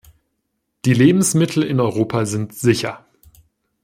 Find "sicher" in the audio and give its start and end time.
2.55-3.05